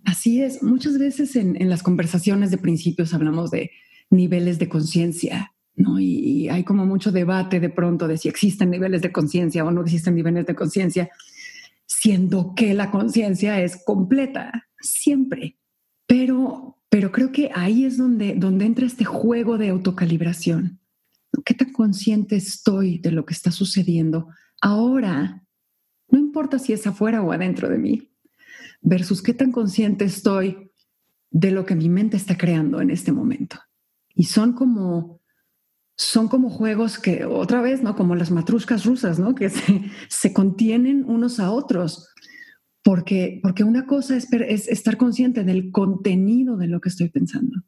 Así 0.05 0.41
es. 0.41 0.63
Muchas 0.63 1.01
veces 1.01 1.35
en, 1.35 1.69
las 1.69 1.83
conversaciones 1.83 2.53
de 2.53 2.59
principios 2.59 3.13
hablamos 3.13 3.51
de 3.51 3.73
niveles 4.09 4.61
de 4.61 4.69
conciencia, 4.69 5.53
¿no? 5.75 5.99
Y, 5.99 6.49
hay 6.49 6.63
como 6.63 6.87
mucho 6.87 7.11
debate 7.11 7.59
de 7.59 7.71
pronto 7.71 8.07
de 8.07 8.19
si 8.19 8.29
existen 8.29 8.71
niveles 8.71 9.03
de 9.03 9.11
conciencia 9.11 9.65
o 9.65 9.73
no 9.73 9.81
existen 9.81 10.15
niveles 10.15 10.47
de 10.47 10.55
conciencia, 10.55 11.11
siendo 11.87 12.55
que 12.55 12.73
la 12.73 12.93
conciencia 12.93 13.61
es 13.61 13.83
completa, 13.85 14.69
siempre. 14.81 15.59
Pero, 16.07 16.79
pero 16.89 17.11
creo 17.11 17.33
que 17.33 17.51
ahí 17.53 17.85
es 17.85 17.97
donde, 17.97 18.37
donde 18.37 18.65
entra 18.65 18.87
este 18.87 19.05
juego 19.05 19.59
de 19.59 19.71
autocalibración. 19.71 20.79
¿Qué 21.45 21.55
tan 21.55 21.73
consciente 21.73 22.37
estoy 22.37 22.99
de 22.99 23.11
lo 23.11 23.27
que 23.27 23.35
está 23.35 23.51
sucediendo 23.51 24.29
ahora? 24.61 25.45
No 26.09 26.19
importa 26.19 26.59
si 26.59 26.73
es 26.73 26.87
afuera 26.87 27.23
o 27.23 27.33
adentro 27.33 27.69
de 27.69 27.79
mí 27.79 28.13
versus 28.81 29.23
qué 29.23 29.35
tan 29.35 29.53
consciente 29.53 30.05
estoy 30.05 30.71
de 31.31 31.51
lo 31.51 31.67
que 31.67 31.75
mi 31.75 31.89
mente 31.89 32.17
está 32.17 32.37
creando 32.39 32.81
en 32.81 32.91
este 32.91 33.13
momento. 33.13 33.59
Y 34.15 34.25
son 34.25 34.53
como, 34.53 35.21
son 35.97 36.29
como 36.29 36.51
juegos 36.51 36.99
que, 36.99 37.25
otra 37.25 37.61
vez, 37.61 37.83
¿no? 37.83 37.97
Como 37.97 38.15
las 38.15 38.31
matruscas 38.31 38.85
rusas, 38.85 39.19
¿no? 39.19 39.35
Que 39.35 39.51
se, 40.09 40.33
contienen 40.33 41.05
unos 41.07 41.41
a 41.41 41.51
otros. 41.51 42.09
Porque, 42.83 43.41
porque 43.43 43.65
una 43.65 43.87
cosa 43.87 44.17
es, 44.17 44.33
es 44.33 44.69
estar 44.69 44.97
consciente 44.97 45.43
del 45.43 45.73
contenido 45.73 46.57
de 46.57 46.69
lo 46.69 46.81
que 46.81 46.89
estoy 46.89 47.11
pensando. 47.11 47.63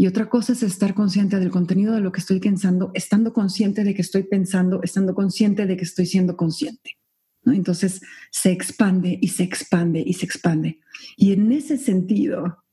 Y 0.00 0.06
otra 0.06 0.30
cosa 0.30 0.54
es 0.54 0.62
estar 0.62 0.94
consciente 0.94 1.38
del 1.38 1.50
contenido 1.50 1.92
de 1.92 2.00
lo 2.00 2.10
que 2.10 2.20
estoy 2.20 2.40
pensando, 2.40 2.90
estando 2.94 3.34
consciente 3.34 3.84
de 3.84 3.92
que 3.92 4.00
estoy 4.00 4.22
pensando, 4.22 4.80
estando 4.82 5.14
consciente 5.14 5.66
de 5.66 5.76
que 5.76 5.84
estoy 5.84 6.06
siendo 6.06 6.38
consciente. 6.38 6.96
Entonces 7.44 8.00
se 8.30 8.50
expande 8.50 9.18
y 9.20 9.28
se 9.28 9.42
expande 9.42 10.00
y 10.00 10.14
se 10.14 10.24
expande. 10.24 10.80
Y 11.18 11.34
en 11.34 11.52
ese 11.52 11.76
sentido, 11.76 12.64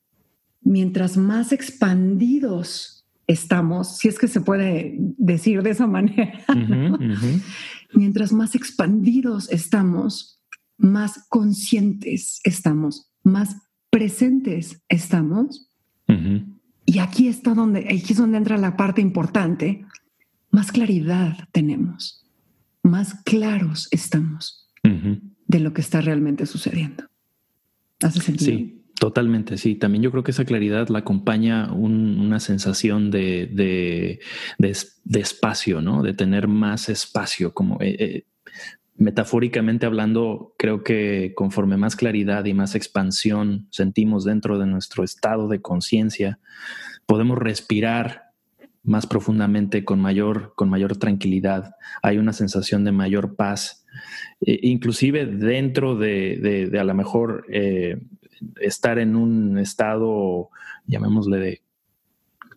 mientras 0.62 1.18
más 1.18 1.52
expandidos 1.52 3.06
estamos, 3.28 3.98
si 3.98 4.08
es 4.08 4.18
que 4.20 4.30
se 4.30 4.40
puede 4.40 4.96
decir 5.18 5.64
de 5.64 5.72
esa 5.72 5.86
manera, 5.86 6.46
mientras 7.94 8.32
más 8.32 8.56
expandidos 8.56 9.52
estamos, 9.52 10.42
más 10.78 11.26
conscientes 11.28 12.40
estamos, 12.46 13.12
más 13.22 13.58
presentes 13.90 14.82
estamos. 14.88 15.66
Y 16.88 16.98
aquí 16.98 17.27
está 17.27 17.53
donde, 17.53 17.82
aquí 17.82 18.13
es 18.13 18.17
donde 18.17 18.39
entra 18.39 18.58
la 18.58 18.75
parte 18.75 19.01
importante, 19.01 19.86
más 20.50 20.72
claridad 20.72 21.38
tenemos 21.51 22.24
más 22.88 23.22
claros 23.24 23.88
estamos 23.91 24.63
de 25.48 25.60
lo 25.60 25.74
que 25.74 25.82
está 25.82 26.00
realmente 26.00 26.46
sucediendo. 26.46 27.03
¿Hace 28.01 28.22
sentido? 28.22 28.58
Sí, 28.58 28.86
totalmente, 28.98 29.58
sí. 29.58 29.75
También 29.75 30.01
yo 30.01 30.12
creo 30.12 30.24
que 30.24 30.32
esa 30.32 30.46
claridad 30.46 30.88
la 30.88 31.00
acompaña 31.00 31.74
una 31.74 32.39
sensación 32.39 33.12
de, 33.12 33.50
de, 34.58 35.20
espacio, 35.20 35.82
¿no? 35.82 36.03
De 36.03 36.13
tener 36.13 36.48
más 36.48 36.88
espacio, 36.88 37.53
como 37.53 37.82
eh, 37.82 37.96
eh, 38.00 38.25
metafóricamente 38.98 39.86
hablando, 39.86 40.54
creo 40.58 40.84
que 40.84 41.34
conforme 41.36 41.77
más 41.77 41.96
claridad 41.96 42.46
y 42.46 42.54
más 42.54 42.75
expansión 42.75 43.68
sentimos 43.70 44.25
dentro 44.25 44.58
de 44.60 44.66
nuestro 44.66 45.04
estado 45.04 45.48
de 45.48 45.62
conciencia, 45.62 46.39
podemos 47.06 47.38
respirar 47.38 48.27
más 48.84 49.06
profundamente, 49.06 49.84
con 49.84 50.00
mayor, 50.00 50.54
con 50.56 50.70
mayor 50.70 50.96
tranquilidad. 50.98 51.75
Hay 52.01 52.18
una 52.18 52.32
sensación 52.32 52.86
de 52.86 52.94
mayor 52.94 53.36
paz, 53.36 53.86
e 54.42 54.60
inclusive 54.63 55.25
dentro 55.25 55.96
de, 55.96 56.72
a 56.80 56.84
lo 56.86 56.94
mejor 56.94 57.46
eh, 57.51 58.01
estar 58.62 58.98
en 58.98 59.16
un 59.16 59.60
estado, 59.60 60.50
llamémosle 60.86 61.38
de 61.38 61.62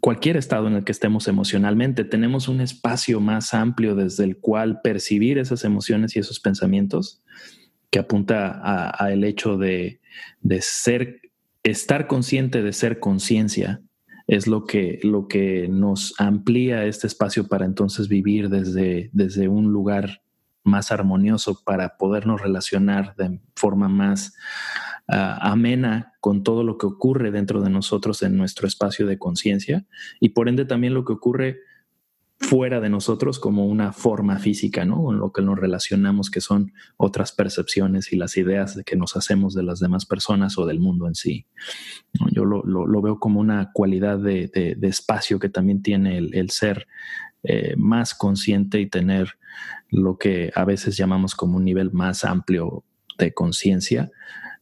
cualquier 0.00 0.36
estado 0.36 0.66
en 0.66 0.74
el 0.74 0.84
que 0.84 0.92
estemos 0.92 1.28
emocionalmente, 1.28 2.04
tenemos 2.04 2.48
un 2.48 2.60
espacio 2.60 3.20
más 3.20 3.54
amplio 3.54 3.94
desde 3.94 4.24
el 4.24 4.38
cual 4.38 4.80
percibir 4.82 5.38
esas 5.38 5.64
emociones 5.64 6.16
y 6.16 6.18
esos 6.18 6.40
pensamientos 6.40 7.22
que 7.90 7.98
apunta 7.98 8.60
a, 8.62 9.12
el 9.12 9.24
hecho 9.24 9.56
de, 9.56 10.00
de 10.40 10.60
ser, 10.62 11.20
estar 11.62 12.06
consciente 12.06 12.62
de 12.62 12.72
ser 12.72 13.00
conciencia 13.00 13.82
es 14.26 14.46
lo 14.46 14.64
que, 14.64 15.00
lo 15.02 15.26
que 15.26 15.66
nos 15.68 16.14
amplía 16.18 16.84
este 16.84 17.08
espacio 17.08 17.48
para 17.48 17.64
entonces 17.64 18.08
vivir 18.08 18.48
desde, 18.48 19.10
desde 19.12 19.48
un 19.48 19.72
lugar 19.72 20.22
más 20.62 20.92
armonioso 20.92 21.60
para 21.64 21.96
podernos 21.96 22.40
relacionar 22.40 23.16
de 23.16 23.40
forma 23.56 23.88
más 23.88 24.34
amena 25.06 26.12
con 26.20 26.42
todo 26.42 26.62
lo 26.62 26.78
que 26.78 26.86
ocurre 26.86 27.30
dentro 27.30 27.60
de 27.62 27.70
nosotros 27.70 28.22
en 28.22 28.36
nuestro 28.36 28.68
espacio 28.68 29.06
de 29.06 29.18
conciencia 29.18 29.86
y 30.20 30.30
por 30.30 30.48
ende 30.48 30.64
también 30.64 30.94
lo 30.94 31.04
que 31.04 31.12
ocurre 31.12 31.58
fuera 32.40 32.80
de 32.80 32.88
nosotros 32.88 33.38
como 33.38 33.66
una 33.66 33.92
forma 33.92 34.38
física, 34.38 34.86
¿no? 34.86 35.04
Con 35.04 35.18
lo 35.18 35.30
que 35.30 35.42
nos 35.42 35.58
relacionamos, 35.58 36.30
que 36.30 36.40
son 36.40 36.72
otras 36.96 37.32
percepciones 37.32 38.14
y 38.14 38.16
las 38.16 38.38
ideas 38.38 38.74
de 38.74 38.82
que 38.82 38.96
nos 38.96 39.14
hacemos 39.14 39.54
de 39.54 39.62
las 39.62 39.78
demás 39.78 40.06
personas 40.06 40.56
o 40.56 40.64
del 40.64 40.80
mundo 40.80 41.06
en 41.06 41.14
sí. 41.14 41.46
Yo 42.32 42.46
lo, 42.46 43.02
veo 43.02 43.18
como 43.18 43.40
una 43.40 43.70
cualidad 43.74 44.18
de, 44.18 44.50
espacio 44.82 45.38
que 45.38 45.50
también 45.50 45.82
tiene 45.82 46.16
el, 46.16 46.50
ser 46.50 46.88
eh, 47.42 47.74
más 47.76 48.14
consciente 48.14 48.80
y 48.80 48.86
tener 48.86 49.34
lo 49.90 50.16
que 50.16 50.50
a 50.54 50.64
veces 50.64 50.96
llamamos 50.96 51.34
como 51.34 51.58
un 51.58 51.64
nivel 51.64 51.92
más 51.92 52.24
amplio 52.24 52.84
de 53.18 53.34
conciencia, 53.34 54.10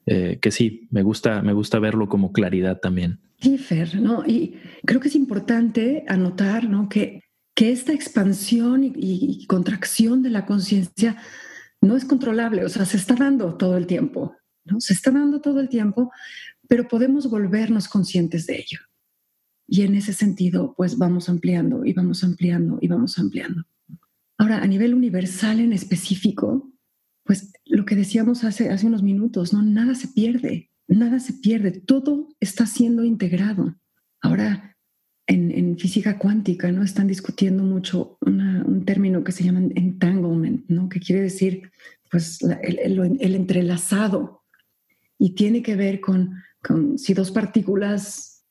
eh, 0.06 0.38
que 0.40 0.50
sí, 0.50 0.88
me 0.90 1.02
gusta, 1.02 1.42
me 1.42 1.52
gusta 1.52 1.78
verlo 1.78 2.08
como 2.08 2.32
claridad 2.32 2.80
también. 2.80 3.20
Sí, 3.40 3.58
Fer, 3.58 4.00
¿no? 4.00 4.24
Y 4.26 4.58
creo 4.84 5.00
que 5.00 5.08
es 5.08 5.14
importante 5.14 6.04
anotar, 6.08 6.68
¿no? 6.68 6.88
Que, 6.88 7.22
que 7.54 7.72
esta 7.72 7.92
expansión 7.92 8.84
y, 8.84 9.46
contracción 9.46 10.22
de 10.22 10.30
la 10.30 10.46
conciencia 10.46 11.16
no 11.80 11.96
es 11.96 12.04
controlable, 12.04 12.64
o 12.64 12.68
sea, 12.68 12.84
se 12.84 12.96
está 12.96 13.14
dando 13.14 13.56
todo 13.56 13.76
el 13.76 13.86
tiempo, 13.86 14.36
¿no? 14.64 14.80
Se 14.80 14.92
está 14.92 15.10
dando 15.10 15.40
todo 15.40 15.60
el 15.60 15.68
tiempo, 15.68 16.10
pero 16.68 16.88
podemos 16.88 17.28
volvernos 17.28 17.88
conscientes 17.88 18.46
de 18.46 18.58
ello. 18.58 18.78
Y 19.66 19.82
en 19.82 19.94
ese 19.94 20.12
sentido, 20.12 20.74
pues 20.76 20.98
vamos 20.98 21.28
ampliando 21.28 21.84
y 21.84 21.92
vamos 21.92 22.24
ampliando 22.24 22.78
y 22.80 22.88
vamos 22.88 23.18
ampliando. 23.18 23.64
Ahora, 24.38 24.62
a 24.62 24.66
nivel 24.66 24.94
universal 24.94 25.60
en 25.60 25.72
específico, 25.72 26.72
pues 27.28 27.52
lo 27.66 27.84
que 27.84 27.94
decíamos 27.94 28.42
hace, 28.42 28.70
hace 28.70 28.86
unos 28.86 29.02
minutos, 29.02 29.52
¿no? 29.52 29.62
Nada 29.62 29.94
se 29.94 30.08
pierde, 30.08 30.70
nada 30.86 31.20
se 31.20 31.34
pierde, 31.34 31.72
todo 31.72 32.30
está 32.40 32.64
siendo 32.64 33.04
integrado. 33.04 33.76
Ahora, 34.22 34.78
en, 35.26 35.78
física 35.78 36.18
cuántica, 36.18 36.72
¿no? 36.72 36.82
Están 36.82 37.06
discutiendo 37.06 37.64
mucho 37.64 38.16
un 38.22 38.82
término 38.86 39.24
que 39.24 39.32
se 39.32 39.44
llama 39.44 39.60
entanglement, 39.74 40.64
¿no? 40.70 40.88
Que 40.88 41.00
quiere 41.00 41.20
decir, 41.20 41.70
pues, 42.10 42.38
el, 42.62 43.34
entrelazado 43.34 44.42
y 45.18 45.34
tiene 45.34 45.62
que 45.62 45.76
ver 45.76 46.00
con, 46.00 46.32
con 46.62 46.98
si 46.98 47.12
dos 47.12 47.30
partículas 47.30 48.46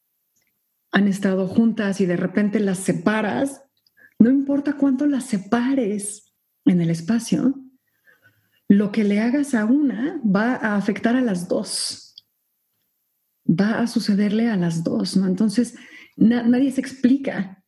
han 0.91 1.07
estado 1.07 1.47
juntas 1.47 1.99
y 1.99 2.05
de 2.05 2.15
repente 2.15 2.59
las 2.59 2.77
separas, 2.77 3.63
no 4.19 4.29
importa 4.29 4.73
cuánto 4.73 5.07
las 5.07 5.23
separes 5.23 6.31
en 6.63 6.81
el 6.81 6.91
espacio, 6.91 7.55
lo 8.69 8.91
que 8.91 9.03
le 9.03 9.19
hagas 9.19 9.53
a 9.53 9.65
una 9.65 10.21
va 10.23 10.55
a 10.55 10.75
afectar 10.75 11.15
a 11.15 11.21
las 11.21 11.47
dos. 11.47 12.15
Va 13.49 13.79
a 13.79 13.87
sucederle 13.87 14.49
a 14.49 14.57
las 14.57 14.83
dos, 14.83 15.15
¿no? 15.15 15.25
Entonces, 15.25 15.75
nadie 16.15 16.71
se 16.71 16.81
explica 16.81 17.63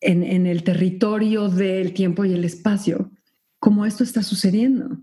en, 0.00 0.22
en 0.22 0.46
el 0.46 0.64
territorio 0.64 1.48
del 1.48 1.94
tiempo 1.94 2.24
y 2.24 2.32
el 2.32 2.44
espacio 2.44 3.10
cómo 3.58 3.86
esto 3.86 4.04
está 4.04 4.22
sucediendo. 4.22 5.02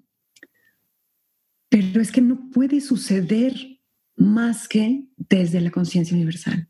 Pero 1.70 2.02
es 2.02 2.12
que 2.12 2.22
no 2.22 2.50
puede 2.50 2.82
suceder 2.82 3.56
más 4.16 4.68
que 4.68 5.08
desde 5.16 5.62
la 5.62 5.72
conciencia 5.72 6.16
universal, 6.16 6.68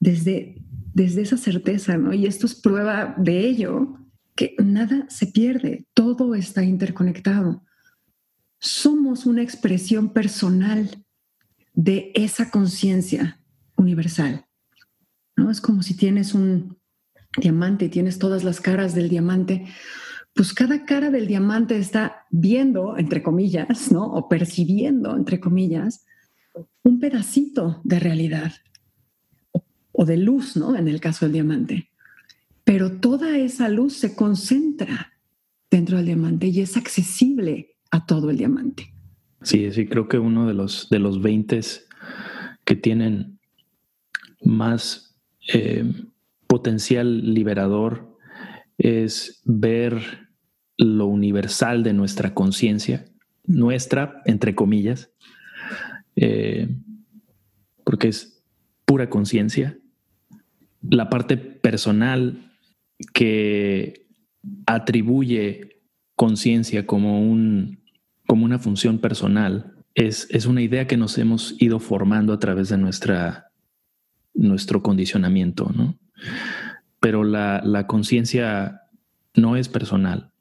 desde 0.00 0.62
desde 0.94 1.22
esa 1.22 1.36
certeza, 1.36 1.96
¿no? 1.96 2.12
Y 2.12 2.26
esto 2.26 2.46
es 2.46 2.54
prueba 2.54 3.14
de 3.18 3.46
ello, 3.46 3.98
que 4.42 4.56
nada 4.60 5.06
se 5.08 5.28
pierde, 5.28 5.86
todo 5.94 6.34
está 6.34 6.64
interconectado. 6.64 7.62
Somos 8.58 9.24
una 9.24 9.40
expresión 9.40 10.12
personal 10.12 11.04
de 11.74 12.10
esa 12.16 12.50
conciencia 12.50 13.40
universal, 13.76 14.46
¿no? 15.36 15.48
Es 15.48 15.60
como 15.60 15.84
si 15.84 15.94
tienes 15.94 16.34
un 16.34 16.76
diamante 17.36 17.84
y 17.84 17.88
tienes 17.88 18.18
todas 18.18 18.42
las 18.42 18.60
caras 18.60 18.96
del 18.96 19.08
diamante, 19.08 19.66
pues 20.34 20.52
cada 20.52 20.84
cara 20.86 21.10
del 21.10 21.28
diamante 21.28 21.78
está 21.78 22.26
viendo, 22.30 22.98
entre 22.98 23.22
comillas, 23.22 23.92
¿no? 23.92 24.06
O 24.06 24.28
percibiendo, 24.28 25.16
entre 25.16 25.38
comillas, 25.38 26.04
un 26.82 26.98
pedacito 26.98 27.80
de 27.84 28.00
realidad 28.00 28.52
o 29.92 30.04
de 30.04 30.16
luz, 30.16 30.56
¿no? 30.56 30.74
En 30.74 30.88
el 30.88 31.00
caso 31.00 31.26
del 31.26 31.34
diamante. 31.34 31.91
Pero 32.64 32.92
toda 33.00 33.38
esa 33.38 33.68
luz 33.68 33.94
se 33.94 34.14
concentra 34.14 35.12
dentro 35.70 35.96
del 35.96 36.06
diamante 36.06 36.46
y 36.46 36.60
es 36.60 36.76
accesible 36.76 37.76
a 37.90 38.06
todo 38.06 38.30
el 38.30 38.36
diamante. 38.36 38.92
Sí, 39.42 39.72
sí, 39.72 39.86
creo 39.86 40.08
que 40.08 40.18
uno 40.18 40.46
de 40.46 40.54
los 40.54 40.88
de 40.88 40.98
los 40.98 41.20
20 41.20 41.60
que 42.64 42.76
tienen 42.76 43.40
más 44.42 45.16
eh, 45.52 45.84
potencial 46.46 47.34
liberador 47.34 48.16
es 48.78 49.42
ver 49.44 50.28
lo 50.76 51.06
universal 51.06 51.82
de 51.82 51.92
nuestra 51.92 52.34
conciencia, 52.34 53.04
nuestra, 53.44 54.22
entre 54.24 54.54
comillas, 54.54 55.10
eh, 56.16 56.68
porque 57.84 58.08
es 58.08 58.42
pura 58.84 59.08
conciencia, 59.08 59.78
la 60.82 61.08
parte 61.08 61.36
personal 61.36 62.51
que 63.12 64.06
atribuye 64.66 65.82
conciencia 66.16 66.86
como, 66.86 67.22
un, 67.22 67.82
como 68.26 68.44
una 68.44 68.58
función 68.58 68.98
personal 68.98 69.74
es, 69.94 70.26
es, 70.30 70.46
una 70.46 70.62
idea 70.62 70.86
que 70.86 70.96
nos 70.96 71.18
hemos 71.18 71.54
ido 71.60 71.78
formando 71.78 72.32
a 72.32 72.38
través 72.38 72.68
de 72.68 72.78
nuestra, 72.78 73.52
nuestro 74.34 74.82
condicionamiento, 74.82 75.70
¿no? 75.74 75.98
Pero 77.00 77.24
la, 77.24 77.86
conciencia 77.86 78.82
no 79.34 79.56
es 79.56 79.68
personal, 79.68 80.32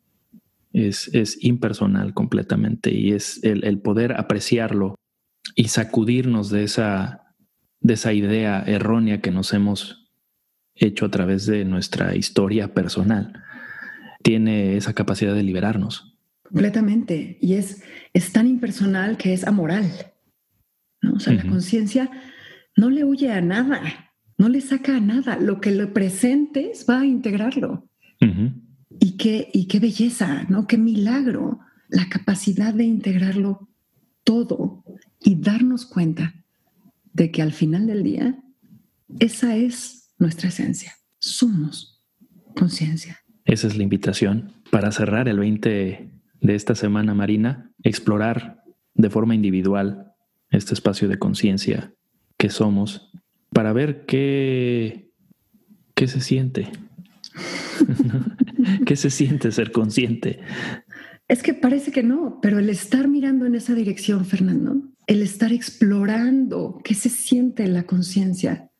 es, 0.74 1.10
es, 1.14 1.44
impersonal 1.44 2.14
completamente 2.14 2.94
y 2.94 3.12
es 3.12 3.44
el, 3.44 3.64
el 3.64 3.82
poder 3.82 4.14
apreciarlo 4.14 4.96
y 5.56 5.70
sacudirnos 5.70 6.50
de 6.50 6.64
esa, 6.64 7.36
de 7.80 7.96
esa 7.96 8.14
idea 8.14 8.64
errónea 8.66 9.22
que 9.22 9.32
nos 9.32 9.54
hemos 9.54 10.01
hecho 10.76 11.06
a 11.06 11.12
través 11.12 11.46
de 11.46 11.66
nuestra 11.66 12.16
historia 12.16 12.74
personal, 12.74 13.44
tiene 14.24 14.78
esa 14.78 14.94
capacidad 14.94 15.34
de 15.34 15.44
liberarnos. 15.44 16.18
Completamente. 16.44 17.38
Y 17.42 17.54
es, 17.54 17.84
es 18.14 18.32
tan 18.32 18.48
impersonal 18.48 19.18
que 19.18 19.34
es 19.34 19.46
amoral. 19.46 19.90
¿no? 21.02 21.14
O 21.14 21.20
sea, 21.20 21.34
la 21.34 21.48
conciencia 21.48 22.12
no 22.76 22.90
le 22.90 23.04
huye 23.04 23.32
a 23.32 23.42
nada, 23.42 23.82
no 24.38 24.50
le 24.50 24.62
saca 24.62 24.98
a 24.98 25.00
nada. 25.00 25.38
Lo 25.38 25.62
que 25.62 25.72
le 25.72 25.88
presentes 25.88 26.86
va 26.90 27.02
a 27.02 27.06
integrarlo. 27.06 27.88
y, 29.00 29.18
qué, 29.18 29.50
y 29.54 29.66
qué 29.68 29.80
belleza, 29.80 30.46
¿no? 30.50 30.68
Qué 30.68 30.78
milagro 30.78 31.60
la 31.90 32.08
capacidad 32.10 32.74
de 32.74 32.84
integrarlo 32.84 33.68
todo 34.24 34.84
y 35.20 35.36
darnos 35.36 35.86
cuenta 35.86 36.36
de 37.14 37.32
que 37.32 37.42
al 37.42 37.52
final 37.52 37.88
del 37.88 38.04
día 38.04 38.40
esa 39.20 39.56
es 39.56 40.01
nuestra 40.22 40.50
esencia. 40.50 40.94
Somos 41.20 42.02
conciencia. 42.56 43.20
Esa 43.44 43.68
es 43.68 43.76
la 43.76 43.84
invitación 43.84 44.54
para 44.70 44.92
cerrar 44.92 45.28
el 45.28 45.40
20 45.40 46.12
de 46.42 46.56
esta 46.56 46.76
semana, 46.76 47.14
Marina, 47.14 47.72
explorar 47.84 48.64
de 48.94 49.10
forma 49.10 49.36
individual 49.36 50.14
este 50.50 50.74
espacio 50.74 51.08
de 51.10 51.18
conciencia 51.18 51.94
que 52.38 52.50
somos 52.50 53.12
para 53.50 53.74
ver 53.74 54.06
qué, 54.06 55.12
qué 55.96 56.08
se 56.08 56.22
siente. 56.22 56.72
¿Qué 58.86 58.96
se 58.96 59.10
siente 59.10 59.52
ser 59.52 59.72
consciente? 59.72 60.40
Es 61.28 61.42
que 61.42 61.54
parece 61.54 61.92
que 61.92 62.04
no, 62.04 62.40
pero 62.42 62.60
el 62.60 62.70
estar 62.70 63.08
mirando 63.08 63.46
en 63.46 63.56
esa 63.56 63.74
dirección, 63.74 64.26
Fernando, 64.26 64.84
el 65.08 65.22
estar 65.22 65.52
explorando 65.52 66.80
qué 66.84 66.94
se 66.94 67.10
siente 67.10 67.66
la 67.68 67.84
conciencia, 67.84 68.71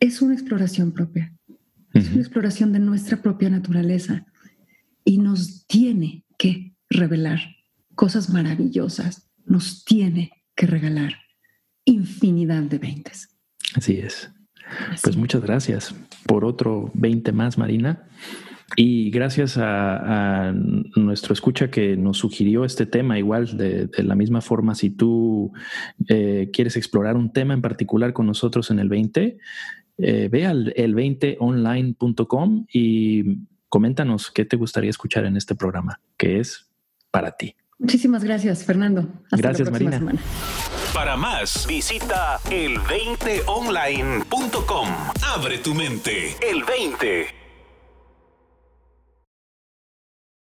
es 0.00 0.22
una 0.22 0.34
exploración 0.34 0.92
propia, 0.92 1.32
es 1.94 2.10
una 2.10 2.20
exploración 2.20 2.72
de 2.72 2.78
nuestra 2.78 3.22
propia 3.22 3.48
naturaleza 3.48 4.26
y 5.04 5.18
nos 5.18 5.66
tiene 5.66 6.24
que 6.38 6.74
revelar 6.90 7.40
cosas 7.94 8.30
maravillosas, 8.30 9.30
nos 9.44 9.84
tiene 9.84 10.30
que 10.54 10.66
regalar 10.66 11.14
infinidad 11.84 12.62
de 12.62 12.78
veintes. 12.78 13.28
Así 13.74 13.98
es. 13.98 14.30
Pues 15.02 15.16
muchas 15.16 15.42
gracias 15.42 15.94
por 16.26 16.44
otro 16.44 16.90
20 16.94 17.32
más, 17.32 17.56
Marina. 17.56 18.08
Y 18.74 19.10
gracias 19.10 19.56
a, 19.58 20.52
nuestro 20.96 21.32
escucha 21.32 21.70
que 21.70 21.96
nos 21.96 22.18
sugirió 22.18 22.64
este 22.64 22.84
tema, 22.84 23.16
igual 23.16 23.56
de, 23.56 23.88
la 23.98 24.16
misma 24.16 24.40
forma, 24.40 24.74
si 24.74 24.90
tú 24.90 25.52
eh, 26.08 26.50
quieres 26.52 26.76
explorar 26.76 27.16
un 27.16 27.32
tema 27.32 27.54
en 27.54 27.62
particular 27.62 28.12
con 28.12 28.26
nosotros 28.26 28.72
en 28.72 28.80
el 28.80 28.88
20, 28.88 29.38
eh, 29.98 30.28
ve 30.30 30.46
al 30.46 30.72
el20online.com 30.74 32.66
y 32.72 33.38
coméntanos 33.68 34.30
qué 34.30 34.44
te 34.44 34.56
gustaría 34.56 34.90
escuchar 34.90 35.24
en 35.24 35.36
este 35.36 35.54
programa, 35.54 36.00
que 36.16 36.40
es 36.40 36.68
para 37.10 37.36
ti. 37.36 37.54
Muchísimas 37.78 38.24
gracias, 38.24 38.64
Fernando. 38.64 39.06
Hasta 39.24 39.36
gracias, 39.36 39.66
la 39.66 39.72
Marina. 39.72 39.98
Semana. 39.98 40.18
Para 40.94 41.16
más, 41.16 41.66
visita 41.66 42.38
el20online.com. 42.50 44.88
Abre 45.22 45.58
tu 45.58 45.74
mente. 45.74 46.36
El 46.40 46.64
20. 46.64 47.35